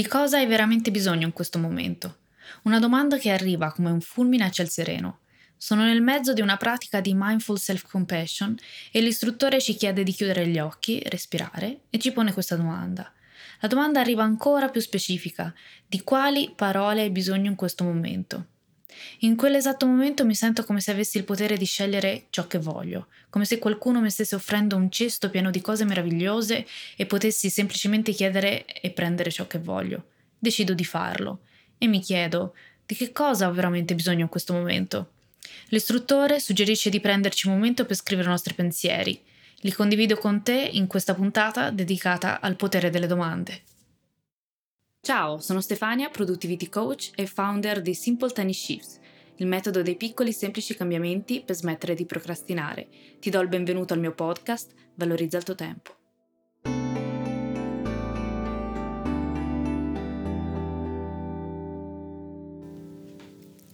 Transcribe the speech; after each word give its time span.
Di 0.00 0.08
cosa 0.08 0.38
hai 0.38 0.46
veramente 0.46 0.90
bisogno 0.90 1.26
in 1.26 1.34
questo 1.34 1.58
momento? 1.58 2.20
Una 2.62 2.78
domanda 2.78 3.18
che 3.18 3.30
arriva 3.30 3.70
come 3.70 3.90
un 3.90 4.00
fulmine 4.00 4.44
a 4.44 4.50
ciel 4.50 4.70
sereno. 4.70 5.18
Sono 5.58 5.82
nel 5.82 6.00
mezzo 6.00 6.32
di 6.32 6.40
una 6.40 6.56
pratica 6.56 7.02
di 7.02 7.12
mindful 7.14 7.58
self-compassion 7.58 8.56
e 8.92 9.02
l'istruttore 9.02 9.60
ci 9.60 9.74
chiede 9.74 10.02
di 10.02 10.12
chiudere 10.12 10.46
gli 10.46 10.58
occhi, 10.58 11.02
respirare 11.04 11.80
e 11.90 11.98
ci 11.98 12.12
pone 12.12 12.32
questa 12.32 12.56
domanda. 12.56 13.12
La 13.60 13.68
domanda 13.68 14.00
arriva 14.00 14.22
ancora 14.22 14.70
più 14.70 14.80
specifica. 14.80 15.52
Di 15.86 16.00
quali 16.00 16.50
parole 16.56 17.02
hai 17.02 17.10
bisogno 17.10 17.50
in 17.50 17.54
questo 17.54 17.84
momento? 17.84 18.46
In 19.20 19.36
quell'esatto 19.36 19.86
momento 19.86 20.24
mi 20.24 20.34
sento 20.34 20.64
come 20.64 20.80
se 20.80 20.90
avessi 20.90 21.18
il 21.18 21.24
potere 21.24 21.56
di 21.56 21.64
scegliere 21.64 22.26
ciò 22.30 22.46
che 22.46 22.58
voglio, 22.58 23.08
come 23.28 23.44
se 23.44 23.58
qualcuno 23.58 24.00
mi 24.00 24.10
stesse 24.10 24.34
offrendo 24.34 24.76
un 24.76 24.90
cesto 24.90 25.30
pieno 25.30 25.50
di 25.50 25.60
cose 25.60 25.84
meravigliose 25.84 26.66
e 26.96 27.06
potessi 27.06 27.50
semplicemente 27.50 28.12
chiedere 28.12 28.64
e 28.66 28.90
prendere 28.90 29.30
ciò 29.30 29.46
che 29.46 29.58
voglio. 29.58 30.04
Decido 30.38 30.74
di 30.74 30.84
farlo 30.84 31.40
e 31.78 31.86
mi 31.86 32.00
chiedo 32.00 32.54
di 32.86 32.94
che 32.94 33.12
cosa 33.12 33.48
ho 33.48 33.52
veramente 33.52 33.94
bisogno 33.94 34.22
in 34.22 34.28
questo 34.28 34.52
momento. 34.52 35.12
L'istruttore 35.68 36.40
suggerisce 36.40 36.90
di 36.90 37.00
prenderci 37.00 37.46
un 37.46 37.54
momento 37.54 37.84
per 37.84 37.96
scrivere 37.96 38.26
i 38.26 38.30
nostri 38.30 38.54
pensieri. 38.54 39.20
Li 39.60 39.72
condivido 39.72 40.16
con 40.16 40.42
te 40.42 40.68
in 40.72 40.86
questa 40.86 41.14
puntata 41.14 41.70
dedicata 41.70 42.40
al 42.40 42.56
potere 42.56 42.90
delle 42.90 43.06
domande. 43.06 43.62
Ciao, 45.02 45.38
sono 45.38 45.62
Stefania, 45.62 46.10
Productivity 46.10 46.68
Coach 46.68 47.12
e 47.14 47.26
founder 47.26 47.80
di 47.80 47.94
Simple 47.94 48.32
Tiny 48.32 48.52
Shifts, 48.52 49.00
il 49.36 49.46
metodo 49.46 49.80
dei 49.80 49.96
piccoli 49.96 50.30
semplici 50.30 50.76
cambiamenti 50.76 51.42
per 51.42 51.56
smettere 51.56 51.94
di 51.94 52.04
procrastinare. 52.04 52.86
Ti 53.18 53.30
do 53.30 53.40
il 53.40 53.48
benvenuto 53.48 53.94
al 53.94 54.00
mio 54.00 54.12
podcast, 54.12 54.74
Valorizza 54.96 55.38
il 55.38 55.44
tuo 55.44 55.54
tempo. 55.54 55.99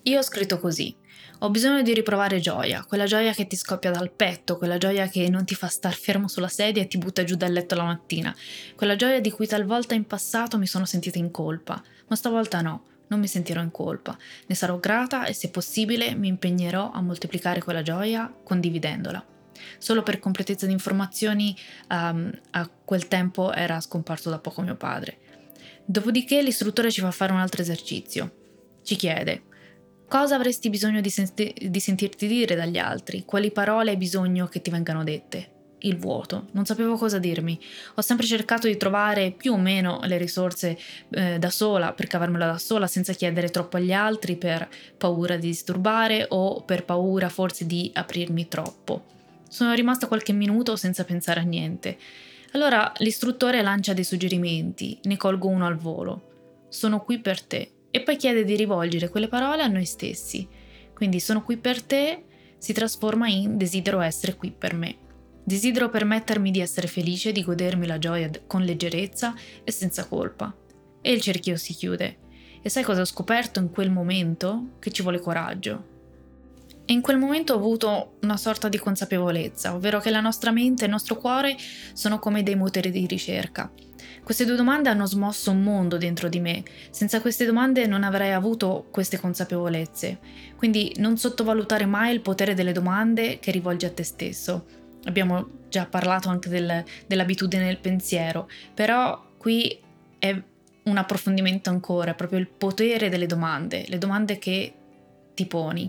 Io 0.09 0.19
ho 0.19 0.23
scritto 0.23 0.61
così. 0.61 0.95
Ho 1.41 1.51
bisogno 1.51 1.83
di 1.83 1.93
riprovare 1.93 2.39
gioia, 2.39 2.85
quella 2.85 3.07
gioia 3.07 3.33
che 3.33 3.49
ti 3.49 3.57
scoppia 3.57 3.91
dal 3.91 4.13
petto, 4.13 4.57
quella 4.57 4.79
gioia 4.79 5.09
che 5.09 5.29
non 5.29 5.45
ti 5.45 5.57
fa 5.57 5.67
star 5.67 5.95
fermo 5.95 6.29
sulla 6.29 6.47
sedia 6.47 6.81
e 6.81 6.87
ti 6.87 6.97
butta 6.97 7.25
giù 7.25 7.35
dal 7.35 7.51
letto 7.51 7.75
la 7.75 7.83
mattina, 7.83 8.35
quella 8.77 8.95
gioia 8.95 9.21
di 9.21 9.33
cui 9.33 9.49
talvolta 9.49 9.95
in 9.95 10.07
passato 10.07 10.59
mi 10.59 10.67
sono 10.69 10.85
sentita 10.85 11.19
in 11.19 11.33
colpa, 11.33 11.83
ma 12.07 12.17
stavolta 12.17 12.61
no, 12.61 12.85
non 13.09 13.19
mi 13.19 13.27
sentirò 13.27 13.61
in 13.61 13.73
colpa, 13.73 14.17
ne 14.47 14.55
sarò 14.55 14.79
grata 14.79 15.27
e 15.27 15.33
se 15.33 15.51
possibile 15.51 16.15
mi 16.15 16.29
impegnerò 16.29 16.93
a 16.93 17.03
moltiplicare 17.03 17.61
quella 17.61 17.83
gioia 17.83 18.33
condividendola. 18.45 19.27
Solo 19.77 20.05
per 20.05 20.21
completezza 20.21 20.67
di 20.67 20.73
informazioni, 20.73 21.55
um, 21.91 22.31
a 22.53 22.71
quel 22.85 23.09
tempo 23.09 23.53
era 23.53 23.81
scomparso 23.81 24.31
da 24.31 24.39
poco 24.39 24.63
mio 24.63 24.77
padre. 24.77 25.19
Dopodiché 25.85 26.43
l'istruttore 26.43 26.93
ci 26.93 27.01
fa 27.01 27.11
fare 27.11 27.33
un 27.33 27.41
altro 27.41 27.61
esercizio. 27.61 28.45
Ci 28.83 28.95
chiede, 28.95 29.43
Cosa 30.09 30.37
avresti 30.37 30.71
bisogno 30.71 31.01
di, 31.01 31.11
senti- 31.11 31.53
di, 31.69 31.81
sentirti 31.81 32.29
dire 32.29 32.55
dagli 32.55 32.79
altri? 32.79 33.25
Quali 33.25 33.51
parole 33.51 33.91
hai 33.91 33.97
bisogno 33.97 34.47
che 34.47 34.63
ti 34.63 34.71
vengano 34.71 35.03
dette? 35.03 35.55
Il 35.81 35.99
vuoto. 35.99 36.47
Non 36.53 36.65
sapevo 36.65 36.97
cosa 36.97 37.19
dirmi. 37.19 37.59
Ho 37.97 38.01
sempre 38.03 38.25
cercato 38.25 38.69
di 38.69 38.77
trovare 38.77 39.33
più 39.33 39.55
o 39.55 39.59
meno 39.59 39.99
le 40.05 40.17
risorse 40.17 40.79
eh, 41.11 41.39
da 41.41 41.51
sola, 41.51 41.93
per 41.93 42.07
cavarmela 42.07 42.47
da 42.47 42.59
sola, 42.59 42.87
senza 42.87 43.15
chiedere 43.15 43.49
troppo 43.49 43.79
agli 43.79 43.93
altri 43.93 44.37
per 44.37 44.69
paura 44.97 45.37
di 45.37 45.49
disturbare 45.49 46.27
o 46.29 46.63
per 46.63 46.85
paura 46.85 47.29
forse 47.29 47.67
di 47.67 47.91
aprirmi 47.93 48.47
troppo. 48.47 49.05
Sono 49.49 49.75
rimasta 49.75 50.07
qualche 50.07 50.33
minuto 50.33 50.77
senza 50.77 51.05
pensare 51.05 51.41
a 51.41 51.45
niente. 51.45 51.99
Allora 52.53 52.93
l'istruttore 52.99 53.61
lancia 53.61 53.93
dei 53.93 54.05
suggerimenti, 54.05 55.01
ne 55.03 55.17
colgo 55.17 55.49
uno 55.49 55.67
al 55.67 55.77
volo. 55.77 56.65
Sono 56.69 57.01
qui 57.03 57.19
per 57.19 57.43
te 57.43 57.71
e 57.97 58.03
poi 58.03 58.17
chiede 58.17 58.45
di 58.45 58.57
rivolgere 58.57 59.09
quelle 59.09 59.27
parole 59.27 59.63
a 59.63 59.69
noi 59.69 59.87
stessi. 59.87 60.47
Quindi 60.93 61.19
sono 61.19 61.43
qui 61.43 61.57
per 61.57 61.83
te 61.83 62.25
si 62.59 62.75
trasforma 62.75 63.27
in 63.27 63.57
desidero 63.57 64.01
essere 64.01 64.37
qui 64.37 64.51
per 64.51 64.75
me. 64.75 64.97
Desidero 65.43 65.89
permettermi 65.89 66.51
di 66.51 66.61
essere 66.61 66.89
felice, 66.89 67.33
di 67.33 67.43
godermi 67.43 67.87
la 67.87 67.99
gioia 67.99 68.31
con 68.47 68.61
leggerezza 68.61 69.35
e 69.65 69.71
senza 69.71 70.05
colpa. 70.05 70.55
E 71.01 71.11
il 71.11 71.23
cerchio 71.23 71.57
si 71.57 71.73
chiude. 71.73 72.19
E 72.61 72.69
sai 72.69 72.83
cosa 72.83 73.01
ho 73.01 73.07
scoperto 73.07 73.61
in 73.61 73.71
quel 73.71 73.91
momento? 73.91 74.73
Che 74.79 74.91
ci 74.91 75.01
vuole 75.01 75.19
coraggio. 75.19 75.96
E 76.87 76.93
in 76.93 77.01
quel 77.01 77.19
momento 77.19 77.53
ho 77.53 77.57
avuto 77.57 78.17
una 78.23 78.37
sorta 78.37 78.69
di 78.69 78.79
consapevolezza, 78.79 79.75
ovvero 79.75 80.01
che 80.01 80.11
la 80.11 80.21
nostra 80.21 80.53
mente 80.53 80.83
e 80.83 80.87
il 80.87 80.93
nostro 80.93 81.17
cuore 81.17 81.57
sono 81.93 82.19
come 82.19 82.43
dei 82.43 82.55
motori 82.55 82.91
di 82.91 83.07
ricerca 83.07 83.71
queste 84.27 84.45
due 84.45 84.57
domande 84.57 84.89
hanno 84.89 85.07
smosso 85.07 85.53
un 85.53 85.63
mondo 85.63 85.99
dentro 85.99 86.29
di 86.29 86.41
me. 86.41 86.65
Senza 86.91 87.21
queste 87.21 87.45
domande 87.45 87.87
non 87.87 88.03
avrei 88.03 88.33
avuto 88.33 88.89
queste 88.91 89.21
consapevolezze. 89.21 90.19
Quindi 90.57 90.93
non 90.97 91.17
sottovalutare 91.17 91.87
mai 91.87 92.13
il 92.13 92.23
potere 92.23 92.55
delle 92.55 92.73
domande 92.73 93.39
che 93.39 93.53
rivolgi 93.53 93.87
a 93.87 93.93
te 93.93 94.03
stesso. 94.03 94.67
Abbiamo 95.05 95.49
già 95.69 95.87
parlato 95.87 96.29
anche 96.29 96.49
del, 96.49 96.83
dell'abitudine 97.07 97.67
del 97.67 97.79
pensiero, 97.79 98.49
però 98.75 99.31
qui 99.39 99.79
è 100.19 100.43
un 100.83 100.97
approfondimento 100.97 101.71
ancora, 101.71 102.15
proprio 102.15 102.41
il 102.41 102.49
potere 102.49 103.09
delle 103.09 103.27
domande, 103.27 103.85
le 103.87 103.99
domande 103.99 104.41
che 104.41 104.75
ti 105.35 105.47
poni. 105.47 105.89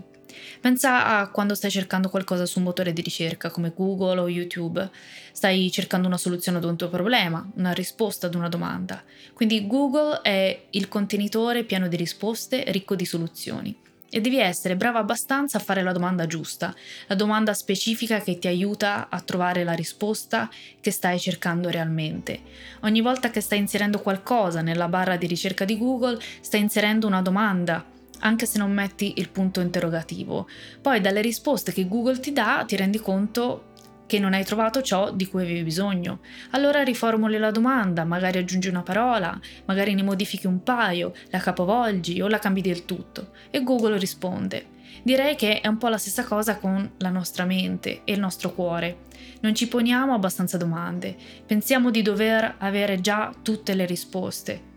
Pensa 0.60 1.18
a 1.18 1.28
quando 1.28 1.54
stai 1.54 1.70
cercando 1.70 2.08
qualcosa 2.08 2.46
su 2.46 2.58
un 2.58 2.64
motore 2.64 2.92
di 2.92 3.02
ricerca 3.02 3.50
come 3.50 3.72
Google 3.74 4.20
o 4.20 4.28
YouTube. 4.28 4.88
Stai 5.32 5.70
cercando 5.70 6.06
una 6.06 6.18
soluzione 6.18 6.58
ad 6.58 6.64
un 6.64 6.76
tuo 6.76 6.88
problema, 6.88 7.48
una 7.56 7.72
risposta 7.72 8.26
ad 8.26 8.34
una 8.34 8.48
domanda. 8.48 9.02
Quindi 9.32 9.66
Google 9.66 10.20
è 10.22 10.66
il 10.70 10.88
contenitore 10.88 11.64
pieno 11.64 11.88
di 11.88 11.96
risposte, 11.96 12.64
ricco 12.68 12.94
di 12.94 13.04
soluzioni. 13.04 13.86
E 14.10 14.22
devi 14.22 14.38
essere 14.38 14.74
brava 14.74 15.00
abbastanza 15.00 15.58
a 15.58 15.60
fare 15.60 15.82
la 15.82 15.92
domanda 15.92 16.26
giusta, 16.26 16.74
la 17.08 17.14
domanda 17.14 17.52
specifica 17.52 18.20
che 18.20 18.38
ti 18.38 18.46
aiuta 18.46 19.08
a 19.10 19.20
trovare 19.20 19.64
la 19.64 19.74
risposta 19.74 20.48
che 20.80 20.90
stai 20.90 21.20
cercando 21.20 21.68
realmente. 21.68 22.40
Ogni 22.80 23.02
volta 23.02 23.28
che 23.30 23.42
stai 23.42 23.58
inserendo 23.58 24.00
qualcosa 24.00 24.62
nella 24.62 24.88
barra 24.88 25.16
di 25.16 25.26
ricerca 25.26 25.66
di 25.66 25.76
Google, 25.76 26.18
stai 26.40 26.60
inserendo 26.60 27.06
una 27.06 27.20
domanda 27.20 27.84
anche 28.20 28.46
se 28.46 28.58
non 28.58 28.72
metti 28.72 29.14
il 29.16 29.28
punto 29.28 29.60
interrogativo. 29.60 30.48
Poi 30.80 31.00
dalle 31.00 31.20
risposte 31.20 31.72
che 31.72 31.86
Google 31.86 32.20
ti 32.20 32.32
dà 32.32 32.64
ti 32.66 32.76
rendi 32.76 32.98
conto 32.98 33.68
che 34.08 34.18
non 34.18 34.32
hai 34.32 34.44
trovato 34.44 34.80
ciò 34.80 35.12
di 35.12 35.28
cui 35.28 35.42
avevi 35.42 35.62
bisogno. 35.62 36.20
Allora 36.52 36.82
riformuli 36.82 37.36
la 37.36 37.50
domanda, 37.50 38.04
magari 38.04 38.38
aggiungi 38.38 38.68
una 38.68 38.82
parola, 38.82 39.38
magari 39.66 39.94
ne 39.94 40.02
modifichi 40.02 40.46
un 40.46 40.62
paio, 40.62 41.12
la 41.30 41.38
capovolgi 41.38 42.20
o 42.20 42.26
la 42.26 42.38
cambi 42.38 42.62
del 42.62 42.86
tutto 42.86 43.32
e 43.50 43.62
Google 43.62 43.98
risponde. 43.98 44.76
Direi 45.02 45.36
che 45.36 45.60
è 45.60 45.68
un 45.68 45.76
po' 45.76 45.88
la 45.88 45.98
stessa 45.98 46.24
cosa 46.24 46.56
con 46.56 46.90
la 46.96 47.10
nostra 47.10 47.44
mente 47.44 48.00
e 48.04 48.12
il 48.12 48.18
nostro 48.18 48.52
cuore. 48.52 49.06
Non 49.40 49.54
ci 49.54 49.68
poniamo 49.68 50.14
abbastanza 50.14 50.56
domande, 50.56 51.14
pensiamo 51.46 51.90
di 51.90 52.02
dover 52.02 52.56
avere 52.58 53.00
già 53.00 53.32
tutte 53.42 53.74
le 53.74 53.84
risposte 53.84 54.67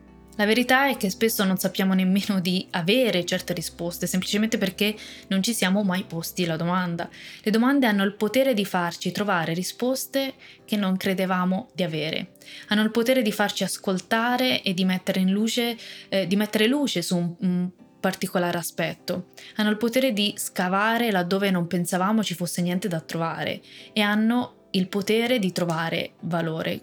la 0.42 0.48
verità 0.48 0.88
è 0.88 0.98
che 0.98 1.12
spesso 1.12 1.44
non 1.44 1.58
sappiamo 1.58 1.94
nemmeno 1.94 2.40
di 2.40 2.66
avere 2.72 3.24
certe 3.26 3.54
risposte, 3.54 4.08
semplicemente 4.08 4.58
perché 4.58 4.96
non 5.28 5.44
ci 5.44 5.54
siamo 5.54 5.84
mai 5.84 6.04
posti 6.04 6.46
la 6.46 6.56
domanda. 6.56 7.08
Le 7.44 7.52
domande 7.52 7.86
hanno 7.86 8.04
il 8.04 8.16
potere 8.16 8.56
di 8.56 8.66
farci 8.66 9.12
trovare 9.12 9.54
risposte 9.54 10.34
che 10.66 10.78
non 10.78 10.98
credevamo 10.98 11.70
di 11.76 11.84
avere. 11.84 12.32
Hanno 12.70 12.82
il 12.82 12.90
potere 12.90 13.22
di 13.22 13.32
farci 13.32 13.64
ascoltare 13.64 14.64
e 14.64 14.74
di 14.74 14.84
mettere, 14.84 15.22
luce, 15.22 15.78
eh, 16.10 16.26
di 16.26 16.36
mettere 16.36 16.66
luce 16.66 17.04
su 17.04 17.18
un, 17.18 17.36
un 17.42 17.70
particolare 18.00 18.58
aspetto. 18.58 19.28
Hanno 19.58 19.70
il 19.70 19.78
potere 19.78 20.12
di 20.12 20.34
scavare 20.38 21.12
laddove 21.12 21.52
non 21.52 21.68
pensavamo 21.68 22.24
ci 22.24 22.34
fosse 22.34 22.64
niente 22.64 22.88
da 22.88 23.00
trovare 23.00 23.62
e 23.94 24.02
hanno 24.02 24.70
il 24.72 24.88
potere 24.88 25.38
di 25.38 25.52
trovare 25.52 26.14
valore. 26.22 26.82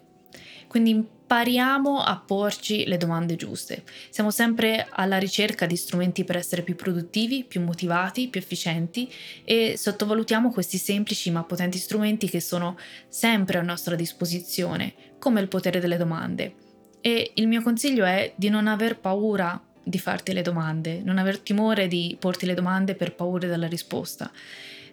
Quindi 0.68 1.16
impariamo 1.28 2.00
a 2.00 2.16
porci 2.16 2.86
le 2.86 2.96
domande 2.96 3.36
giuste. 3.36 3.82
Siamo 4.08 4.30
sempre 4.30 4.86
alla 4.88 5.18
ricerca 5.18 5.66
di 5.66 5.76
strumenti 5.76 6.24
per 6.24 6.38
essere 6.38 6.62
più 6.62 6.74
produttivi, 6.74 7.44
più 7.44 7.60
motivati, 7.60 8.28
più 8.28 8.40
efficienti 8.40 9.12
e 9.44 9.74
sottovalutiamo 9.76 10.50
questi 10.50 10.78
semplici 10.78 11.30
ma 11.30 11.44
potenti 11.44 11.76
strumenti 11.76 12.30
che 12.30 12.40
sono 12.40 12.78
sempre 13.08 13.58
a 13.58 13.62
nostra 13.62 13.94
disposizione, 13.94 14.94
come 15.18 15.42
il 15.42 15.48
potere 15.48 15.80
delle 15.80 15.98
domande. 15.98 16.54
E 17.02 17.32
il 17.34 17.46
mio 17.46 17.60
consiglio 17.60 18.06
è 18.06 18.32
di 18.34 18.48
non 18.48 18.66
aver 18.66 18.98
paura 18.98 19.62
di 19.82 19.98
farti 19.98 20.32
le 20.32 20.40
domande, 20.40 21.02
non 21.04 21.18
aver 21.18 21.40
timore 21.40 21.88
di 21.88 22.16
porti 22.18 22.46
le 22.46 22.54
domande 22.54 22.94
per 22.94 23.14
paura 23.14 23.46
della 23.46 23.68
risposta. 23.68 24.32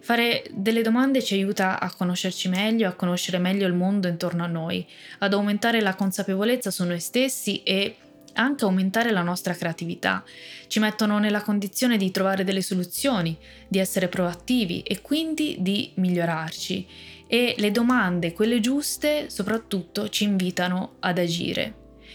Fare 0.05 0.43
delle 0.51 0.83
domande 0.83 1.19
ci 1.23 1.33
aiuta 1.33 1.79
a 1.79 1.91
conoscerci 1.91 2.47
meglio, 2.47 2.87
a 2.87 2.93
conoscere 2.93 3.39
meglio 3.39 3.65
il 3.65 3.73
mondo 3.73 4.07
intorno 4.07 4.43
a 4.43 4.47
noi, 4.47 4.85
ad 5.17 5.33
aumentare 5.33 5.81
la 5.81 5.95
consapevolezza 5.95 6.69
su 6.69 6.83
noi 6.83 6.99
stessi 6.99 7.63
e 7.63 7.95
anche 8.33 8.65
aumentare 8.65 9.11
la 9.11 9.23
nostra 9.23 9.55
creatività. 9.55 10.23
Ci 10.67 10.77
mettono 10.77 11.17
nella 11.17 11.41
condizione 11.41 11.97
di 11.97 12.11
trovare 12.11 12.43
delle 12.43 12.61
soluzioni, 12.61 13.35
di 13.67 13.79
essere 13.79 14.07
proattivi 14.07 14.81
e 14.81 15.01
quindi 15.01 15.55
di 15.61 15.89
migliorarci. 15.95 16.87
E 17.25 17.55
le 17.57 17.71
domande, 17.71 18.33
quelle 18.33 18.59
giuste, 18.59 19.31
soprattutto 19.31 20.09
ci 20.09 20.25
invitano 20.25 20.97
ad 20.99 21.17
agire. 21.17 21.73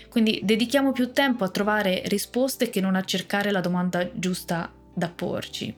Quindi 0.09 0.39
dedichiamo 0.45 0.93
più 0.93 1.11
tempo 1.11 1.43
a 1.43 1.49
trovare 1.49 2.03
risposte 2.05 2.71
che 2.71 2.81
non 2.81 2.95
a 2.95 3.03
cercare 3.03 3.51
la 3.51 3.61
domanda 3.61 4.09
giusta 4.15 4.73
da 4.95 5.09
porci. 5.09 5.75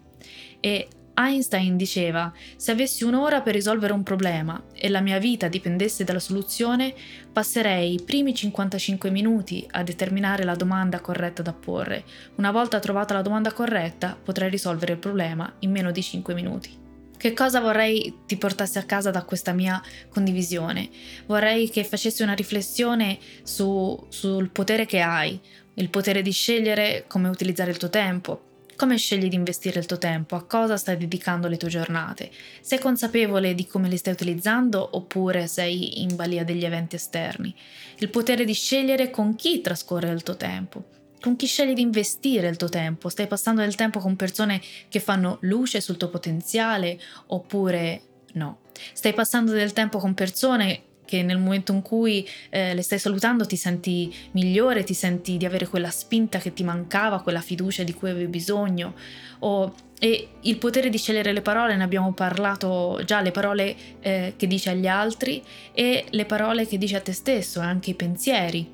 E 0.61 0.89
Einstein 1.15 1.77
diceva, 1.77 2.33
se 2.57 2.71
avessi 2.71 3.05
un'ora 3.05 3.43
per 3.43 3.55
risolvere 3.55 3.93
un 3.93 4.03
problema 4.03 4.63
e 4.73 4.89
la 4.89 5.01
mia 5.01 5.19
vita 5.19 5.49
dipendesse 5.49 6.05
dalla 6.05 6.19
soluzione, 6.19 6.95
passerei 7.33 7.95
i 7.95 8.03
primi 8.03 8.35
55 8.35 9.11
minuti 9.11 9.67
a 9.73 9.83
determinare 9.83 10.45
la 10.45 10.55
domanda 10.55 11.01
corretta 11.01 11.43
da 11.43 11.53
porre. 11.53 12.05
Una 12.37 12.51
volta 12.51 12.79
trovata 12.79 13.15
la 13.15 13.23
domanda 13.23 13.53
corretta, 13.53 14.19
potrei 14.23 14.49
risolvere 14.49 14.93
il 14.93 14.99
problema 14.99 15.53
in 15.61 15.71
meno 15.71 15.91
di 15.91 16.03
5 16.03 16.35
minuti. 16.35 16.81
Che 17.17 17.35
cosa 17.35 17.61
vorrei 17.61 18.23
ti 18.27 18.37
portassi 18.37 18.79
a 18.79 18.83
casa 18.83 19.11
da 19.11 19.23
questa 19.23 19.53
mia 19.53 19.81
condivisione? 20.09 20.89
Vorrei 21.27 21.71
che 21.71 21.85
facessi 21.85 22.23
una 22.23 22.33
riflessione 22.33 23.19
su, 23.45 24.07
sul 24.09 24.51
potere 24.51 24.87
che 24.87 25.01
hai, 25.01 25.41
il 25.75 25.89
potere 25.89 26.21
di 26.21 26.33
scegliere 26.33 27.05
come 27.07 27.29
utilizzare 27.29 27.71
il 27.71 27.77
tuo 27.77 27.91
tempo, 27.91 28.52
come 28.83 28.97
scegli 28.97 29.29
di 29.29 29.37
investire 29.37 29.79
il 29.79 29.87
tuo 29.87 29.97
tempo? 29.97 30.35
A 30.35 30.43
cosa 30.43 30.77
stai 30.77 30.97
dedicando 30.97 31.47
le 31.47 31.57
tue 31.57 31.69
giornate? 31.69 32.33
Sei 32.63 32.81
consapevole 32.81 33.55
di 33.55 33.65
come 33.65 33.89
le 33.89 33.97
stai 33.97 34.13
utilizzando 34.13 34.97
oppure 34.97 35.47
sei 35.47 36.03
in 36.03 36.17
balia 36.17 36.43
degli 36.43 36.65
eventi 36.65 36.97
esterni? 36.97 37.55
Il 37.99 38.09
potere 38.09 38.45
di 38.45 38.55
scegliere 38.55 39.11
con 39.11 39.37
chi 39.37 39.61
trascorre 39.61 40.11
il 40.11 40.25
tuo 40.25 40.37
tempo. 40.37 40.83
Con 41.21 41.37
chi 41.37 41.47
scegli 41.47 41.75
di 41.75 41.81
investire 41.81 42.49
il 42.49 42.57
tuo 42.57 42.69
tempo? 42.69 43.09
Stai 43.09 43.29
passando 43.29 43.61
del 43.61 43.77
tempo 43.77 44.01
con 44.01 44.17
persone 44.17 44.61
che 44.89 44.99
fanno 44.99 45.39
luce 45.43 45.81
sul 45.81 45.97
tuo 45.97 46.09
potenziale 46.09 46.99
oppure 47.27 48.03
no? 48.33 48.63
Stai 48.93 49.13
passando 49.13 49.53
del 49.53 49.73
tempo 49.73 49.99
con 49.99 50.13
persone 50.15 50.83
che 51.13 51.23
nel 51.23 51.37
momento 51.37 51.73
in 51.73 51.83
cui 51.83 52.27
eh, 52.49 52.73
le 52.73 52.81
stai 52.81 52.99
salutando 52.99 53.45
ti 53.45 53.57
senti 53.57 54.11
migliore, 54.31 54.83
ti 54.83 54.95
senti 54.95 55.37
di 55.37 55.45
avere 55.45 55.69
quella 55.69 55.91
spinta 55.91 56.39
che 56.39 56.55
ti 56.55 56.65
mancava, 56.65 57.21
quella 57.21 57.43
fiducia 57.43 57.83
di 57.83 57.93
cui 57.93 58.09
avevi 58.09 58.29
bisogno. 58.29 58.95
O, 59.41 59.75
e 59.99 60.29
il 60.41 60.57
potere 60.57 60.89
di 60.89 60.97
scegliere 60.97 61.35
le 61.35 61.43
parole, 61.43 61.77
ne 61.77 61.83
abbiamo 61.83 62.15
parlato 62.15 63.03
già, 63.05 63.21
le 63.21 63.31
parole 63.31 63.77
eh, 64.01 64.33
che 64.39 64.47
dici 64.47 64.71
agli 64.71 64.87
altri 64.87 65.43
e 65.75 66.07
le 66.09 66.25
parole 66.25 66.67
che 66.67 66.79
dici 66.79 66.95
a 66.95 67.01
te 67.03 67.13
stesso, 67.13 67.61
anche 67.61 67.91
i 67.91 67.95
pensieri. 67.95 68.67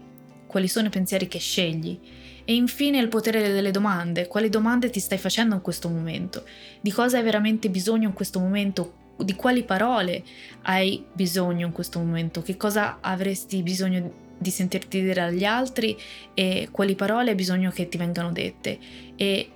Quali 0.47 0.69
sono 0.69 0.87
i 0.87 0.91
pensieri 0.91 1.27
che 1.27 1.41
scegli? 1.41 1.99
E 2.45 2.55
infine 2.55 3.01
il 3.01 3.09
potere 3.09 3.53
delle 3.53 3.73
domande. 3.73 4.29
Quali 4.29 4.49
domande 4.49 4.91
ti 4.91 5.01
stai 5.01 5.19
facendo 5.19 5.57
in 5.57 5.61
questo 5.61 5.89
momento? 5.89 6.45
Di 6.81 6.93
cosa 6.93 7.17
hai 7.17 7.25
veramente 7.25 7.69
bisogno 7.69 8.07
in 8.07 8.15
questo 8.15 8.39
momento? 8.39 8.98
Di 9.19 9.35
quali 9.35 9.65
parole 9.65 10.23
hai 10.63 11.05
bisogno 11.13 11.67
in 11.67 11.73
questo 11.73 11.99
momento, 11.99 12.43
che 12.43 12.57
cosa 12.57 12.99
avresti 13.01 13.63
bisogno 13.63 14.27
di 14.39 14.51
sentirti 14.51 15.03
dire 15.03 15.21
agli 15.21 15.45
altri 15.45 15.97
e 16.35 16.69
quali 16.71 16.95
parole 16.95 17.31
hai 17.31 17.37
bisogno 17.37 17.71
che 17.71 17.89
ti 17.89 17.99
vengano 17.99 18.31
dette 18.31 18.79
e 19.17 19.51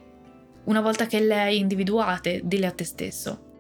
una 0.65 0.81
volta 0.81 1.07
che 1.07 1.21
le 1.21 1.41
hai 1.41 1.59
individuate, 1.59 2.41
dille 2.45 2.67
a 2.67 2.73
te 2.73 2.85
stesso. 2.85 3.51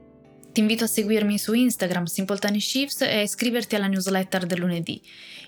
Ti 0.53 0.61
invito 0.61 0.85
a 0.85 0.87
seguirmi 0.87 1.39
su 1.39 1.55
Instagram 1.55 2.05
Simple 2.05 2.39
Tiny 2.39 2.61
Shifts 2.61 3.03
e 3.03 3.23
iscriverti 3.23 3.75
alla 3.75 3.87
newsletter 3.87 4.45
del 4.45 4.61
lunedì. 4.61 5.01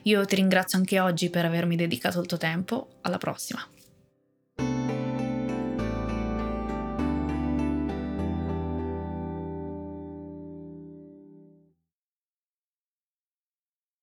Io 0.04 0.24
ti 0.24 0.36
ringrazio 0.36 0.78
anche 0.78 0.98
oggi 0.98 1.28
per 1.28 1.44
avermi 1.44 1.76
dedicato 1.76 2.20
il 2.20 2.26
tuo 2.26 2.38
tempo. 2.38 2.88
Alla 3.02 3.18
prossima! 3.18 3.73